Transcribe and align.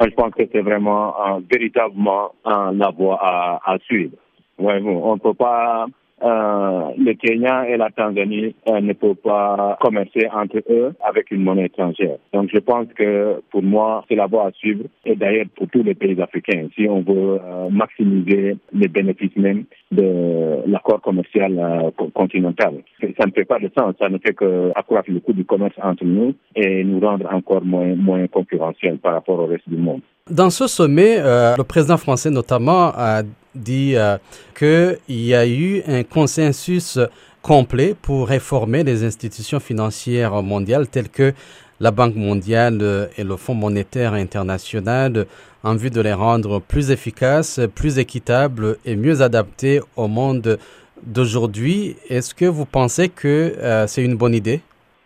Je 0.00 0.14
pense 0.14 0.32
que 0.34 0.44
c'est 0.52 0.60
vraiment 0.60 1.40
véritablement 1.50 2.32
la 2.44 2.90
voie 2.90 3.18
à, 3.20 3.60
à 3.64 3.78
suivre. 3.78 4.16
Ouais, 4.58 4.80
bon, 4.80 5.00
on 5.04 5.14
ne 5.14 5.20
peut 5.20 5.34
pas 5.34 5.86
euh, 6.22 6.90
le 6.98 7.14
Kenya 7.14 7.68
et 7.68 7.76
la 7.76 7.90
Tanzanie 7.90 8.54
euh, 8.68 8.80
ne 8.80 8.92
peuvent 8.92 9.14
pas 9.14 9.78
commercer 9.80 10.28
entre 10.32 10.58
eux 10.68 10.92
avec 11.06 11.30
une 11.30 11.44
monnaie 11.44 11.66
étrangère. 11.66 12.16
Donc 12.32 12.50
je 12.52 12.58
pense 12.58 12.86
que 12.96 13.40
pour 13.50 13.62
moi, 13.62 14.04
c'est 14.08 14.16
la 14.16 14.26
voie 14.26 14.46
à 14.46 14.52
suivre 14.52 14.84
et 15.04 15.14
d'ailleurs 15.14 15.46
pour 15.56 15.68
tous 15.68 15.82
les 15.82 15.94
pays 15.94 16.20
africains, 16.20 16.66
si 16.74 16.88
on 16.88 17.02
veut 17.02 17.38
euh, 17.40 17.68
maximiser 17.70 18.56
les 18.72 18.88
bénéfices 18.88 19.36
même 19.36 19.64
de 19.92 20.66
l'accord 20.66 21.00
commercial 21.00 21.92
continental. 22.14 22.74
Ça 23.00 23.26
ne 23.26 23.32
fait 23.32 23.44
pas 23.44 23.58
de 23.58 23.70
sens, 23.78 23.94
ça 23.98 24.08
ne 24.08 24.18
fait 24.18 24.34
qu'accroître 24.34 25.10
le 25.10 25.20
coût 25.20 25.32
du 25.32 25.44
commerce 25.44 25.74
entre 25.82 26.04
nous 26.04 26.34
et 26.56 26.82
nous 26.84 27.00
rendre 27.00 27.26
encore 27.32 27.64
moins, 27.64 27.94
moins 27.94 28.26
concurrentiels 28.26 28.98
par 28.98 29.14
rapport 29.14 29.38
au 29.38 29.46
reste 29.46 29.68
du 29.68 29.76
monde. 29.76 30.00
Dans 30.30 30.50
ce 30.50 30.66
sommet, 30.66 31.16
le 31.18 31.62
président 31.62 31.96
français 31.96 32.30
notamment 32.30 32.92
a 32.94 33.22
dit 33.58 33.94
euh, 33.96 34.16
qu'il 34.56 34.98
y 35.08 35.34
a 35.34 35.46
eu 35.46 35.82
un 35.86 36.02
consensus 36.02 36.98
complet 37.42 37.94
pour 38.00 38.28
réformer 38.28 38.84
les 38.84 39.04
institutions 39.04 39.60
financières 39.60 40.42
mondiales 40.42 40.88
telles 40.88 41.08
que 41.08 41.32
la 41.80 41.90
Banque 41.90 42.16
mondiale 42.16 43.08
et 43.16 43.22
le 43.22 43.36
Fonds 43.36 43.54
monétaire 43.54 44.14
international 44.14 45.26
en 45.62 45.76
vue 45.76 45.90
de 45.90 46.00
les 46.00 46.12
rendre 46.12 46.60
plus 46.60 46.90
efficaces, 46.90 47.60
plus 47.74 47.98
équitables 47.98 48.78
et 48.84 48.96
mieux 48.96 49.22
adaptées 49.22 49.80
au 49.96 50.08
monde 50.08 50.58
d'aujourd'hui. 51.02 51.96
Est-ce 52.08 52.34
que 52.34 52.46
vous 52.46 52.66
pensez 52.66 53.08
que 53.08 53.54
euh, 53.58 53.86
c'est 53.86 54.04
une 54.04 54.16
bonne 54.16 54.34
idée? 54.34 54.60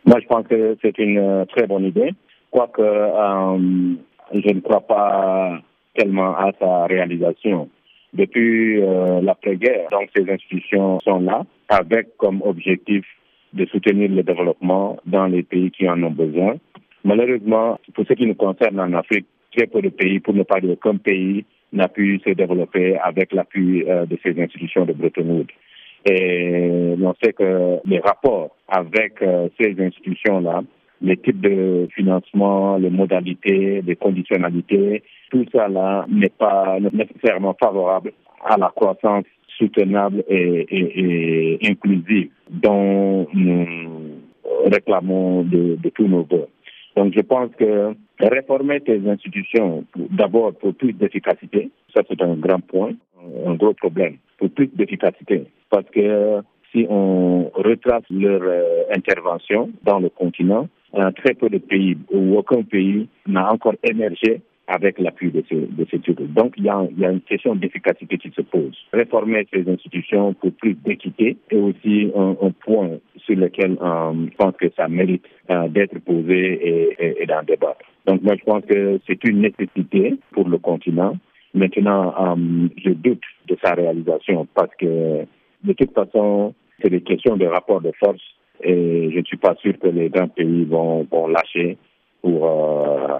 Moi, 0.07 0.19
je 0.21 0.27
pense 0.27 0.47
que 0.47 0.77
c'est 0.81 0.99
une 0.99 1.19
euh, 1.19 1.45
très 1.45 1.67
bonne 1.67 1.85
idée, 1.85 2.13
quoique 2.51 2.83
je 2.83 4.49
ne 4.49 4.61
crois 4.61 4.81
pas 4.81 5.59
tellement 5.95 6.35
à 6.37 6.51
sa 6.59 6.87
réalisation 6.87 7.69
depuis 8.13 8.83
euh, 8.83 9.21
l'après-guerre. 9.21 9.89
Donc 9.91 10.11
ces 10.15 10.31
institutions 10.31 11.01
sont 11.01 11.21
là 11.21 11.45
avec 11.69 12.17
comme 12.17 12.43
objectif 12.43 13.05
de 13.53 13.67
soutenir 13.67 14.11
le 14.11 14.23
développement 14.23 14.99
dans 15.07 15.27
les 15.27 15.43
pays 15.43 15.71
qui 15.71 15.89
en 15.89 16.03
ont 16.03 16.11
besoin. 16.11 16.57
Malheureusement, 17.05 17.79
pour 17.95 18.07
ce 18.07 18.13
qui 18.15 18.27
nous 18.27 18.35
concerne 18.35 18.81
en 18.81 18.93
Afrique, 18.93 19.27
très 19.55 19.67
peu 19.67 19.83
de 19.83 19.89
pays, 19.89 20.21
pour 20.21 20.35
ne 20.35 20.43
pas 20.43 20.61
dire 20.61 20.71
aucun 20.71 20.97
pays, 20.97 21.45
n'a 21.73 21.89
pu 21.89 22.21
se 22.25 22.31
développer 22.31 22.97
avec 22.99 23.33
l'appui 23.33 23.85
euh, 23.89 24.07
de 24.07 24.19
ces 24.23 24.41
institutions 24.41 24.85
de 24.85 24.93
Bretton 24.93 25.25
Woods. 25.29 25.47
Et 26.05 26.95
on 27.01 27.15
sait 27.23 27.33
que 27.33 27.79
les 27.85 28.01
rapports 28.01 28.57
avec 28.69 29.23
euh, 29.23 29.49
ces 29.61 29.75
institutions-là 29.79 30.63
les 31.03 31.17
types 31.17 31.41
de 31.41 31.89
financement, 31.95 32.77
les 32.79 32.91
modalités, 32.91 33.83
les 33.83 33.97
conditionnalités, 33.97 35.03
tout 35.31 35.45
ça 35.53 35.69
là 35.69 36.07
n'est 36.09 36.29
pas 36.29 36.79
nécessairement 36.93 37.57
favorable 37.61 38.13
à 38.45 38.57
la 38.57 38.69
croissance 38.75 39.25
soutenable 39.59 40.25
et, 40.29 41.59
inclusive 41.65 42.31
dont 42.51 43.27
nous 43.35 43.67
réclamons 44.67 45.43
de, 45.43 45.77
de 45.77 45.89
tous 45.91 46.07
nos 46.07 46.23
voeux. 46.23 46.47
Donc 46.97 47.15
je 47.17 47.21
pense 47.21 47.51
que 47.59 47.95
réformer 48.21 48.83
ces 48.87 49.07
institutions, 49.09 49.85
d'abord 49.97 50.53
pour 50.55 50.75
plus 50.75 50.93
d'efficacité, 50.93 51.71
ça 51.95 52.03
c'est 52.09 52.21
un 52.23 52.35
grand 52.35 52.61
point, 52.61 52.93
un 53.47 53.55
gros 53.55 53.75
problème, 53.75 54.17
pour 54.39 54.51
plus 54.51 54.69
d'efficacité, 54.69 55.45
parce 55.71 55.89
que 55.91 56.43
si 56.71 56.87
on 56.89 57.51
retrace 57.55 58.05
leur 58.11 58.41
euh, 58.43 58.85
intervention 58.95 59.71
dans 59.85 60.01
le 60.01 60.09
continent, 60.09 60.69
très 61.17 61.35
peu 61.35 61.49
de 61.49 61.59
pays 61.59 61.97
ou 62.13 62.37
aucun 62.37 62.63
pays 62.63 63.09
n'a 63.27 63.53
encore 63.53 63.75
émergé 63.83 64.41
avec 64.69 64.99
l'appui 64.99 65.31
de 65.31 65.43
ces, 65.49 65.57
de 65.57 65.87
ces 65.91 65.99
Donc, 66.15 66.55
il 66.57 66.65
y, 66.65 66.69
a, 66.69 66.87
il 66.91 66.99
y 66.99 67.05
a 67.05 67.11
une 67.11 67.21
question 67.21 67.55
d'efficacité 67.55 68.17
qui 68.17 68.31
se 68.31 68.43
pose. 68.43 68.77
Réformer 68.93 69.47
ces 69.53 69.69
institutions 69.69 70.35
pour 70.35 70.53
plus 70.53 70.75
d'équité 70.75 71.37
est 71.51 71.57
aussi 71.57 72.11
un, 72.17 72.37
un, 72.41 72.51
point 72.53 72.91
sur 73.17 73.37
lequel 73.37 73.77
euh, 73.83 74.13
je 74.31 74.37
pense 74.37 74.55
que 74.57 74.71
ça 74.77 74.89
mérite 74.89 75.25
euh, 75.51 75.69
d'être 75.69 75.99
posé 76.01 76.37
et, 76.37 76.97
et, 76.99 77.23
et 77.23 77.27
d'en 77.27 77.43
débattre. 77.43 77.85
Donc, 78.07 78.23
moi, 78.23 78.35
je 78.39 78.45
pense 78.45 78.65
que 78.65 78.99
c'est 79.07 79.23
une 79.25 79.41
nécessité 79.41 80.17
pour 80.33 80.49
le 80.49 80.59
continent. 80.59 81.17
Maintenant, 81.55 82.15
euh, 82.19 82.69
je 82.83 82.91
doute 82.91 83.23
de 83.49 83.57
sa 83.63 83.75
réalisation 83.75 84.47
parce 84.55 84.75
que, 84.79 85.25
de 85.65 85.73
toute 85.75 85.93
façon, 85.93 86.55
c'est 86.81 86.91
des 86.91 87.03
questions 87.03 87.37
de 87.37 87.47
rapport 87.47 87.81
de 87.81 87.93
force 87.99 88.23
et 88.63 89.11
je 89.13 89.19
ne 89.19 89.25
suis 89.25 89.37
pas 89.37 89.55
sûr 89.57 89.79
que 89.79 89.89
les 89.89 90.09
grands 90.09 90.29
pays 90.29 90.65
vont, 90.65 91.07
vont 91.11 91.27
lâcher 91.27 91.77
pour, 92.21 92.47
euh, 92.47 93.19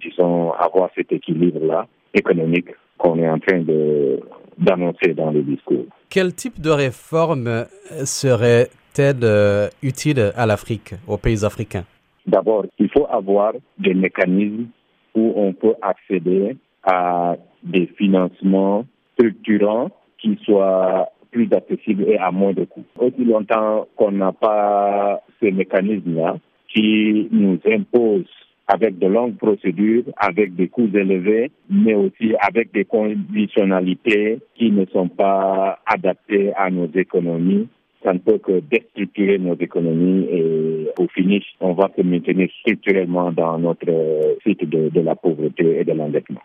disons, 0.00 0.52
avoir 0.52 0.90
cet 0.94 1.12
équilibre-là 1.12 1.86
économique 2.12 2.68
qu'on 2.98 3.18
est 3.18 3.28
en 3.28 3.38
train 3.38 3.60
de 3.60 4.20
d'annoncer 4.56 5.14
dans 5.14 5.32
le 5.32 5.42
discours. 5.42 5.86
Quel 6.08 6.32
type 6.32 6.60
de 6.60 6.70
réforme 6.70 7.64
serait-elle 8.04 9.24
euh, 9.24 9.68
utile 9.82 10.32
à 10.36 10.46
l'Afrique, 10.46 10.94
aux 11.08 11.16
pays 11.16 11.44
africains? 11.44 11.84
D'abord, 12.24 12.64
il 12.78 12.88
faut 12.90 13.06
avoir 13.10 13.52
des 13.78 13.94
mécanismes 13.94 14.66
où 15.14 15.32
on 15.36 15.52
peut 15.52 15.74
accéder 15.82 16.56
à 16.84 17.36
des 17.62 17.86
financements 17.98 18.84
structurants 19.14 19.90
qui 20.18 20.38
soient 20.44 21.08
plus 21.34 21.48
accessible 21.52 22.04
et 22.08 22.16
à 22.16 22.30
moins 22.30 22.52
de 22.52 22.64
coûts. 22.64 22.84
Aussi 22.96 23.24
longtemps 23.24 23.88
qu'on 23.96 24.12
n'a 24.12 24.30
pas 24.30 25.20
ces 25.42 25.50
mécanismes-là 25.50 26.36
qui 26.72 27.28
nous 27.32 27.58
imposent 27.66 28.24
avec 28.68 28.98
de 28.98 29.08
longues 29.08 29.36
procédures, 29.36 30.04
avec 30.16 30.54
des 30.54 30.68
coûts 30.68 30.88
élevés, 30.94 31.50
mais 31.68 31.94
aussi 31.94 32.34
avec 32.40 32.72
des 32.72 32.84
conditionnalités 32.84 34.38
qui 34.54 34.70
ne 34.70 34.86
sont 34.86 35.08
pas 35.08 35.80
adaptées 35.86 36.52
à 36.54 36.70
nos 36.70 36.88
économies. 36.94 37.68
Ça 38.04 38.12
ne 38.12 38.18
peut 38.18 38.38
que 38.38 38.60
déstructurer 38.60 39.38
nos 39.38 39.56
économies 39.56 40.26
et 40.30 40.88
au 40.98 41.08
finish, 41.08 41.44
on 41.60 41.72
va 41.72 41.90
se 41.96 42.02
maintenir 42.02 42.48
structurellement 42.60 43.32
dans 43.32 43.58
notre 43.58 44.38
cycle 44.46 44.68
de, 44.68 44.88
de 44.90 45.00
la 45.00 45.16
pauvreté 45.16 45.80
et 45.80 45.84
de 45.84 45.92
l'endettement. 45.92 46.42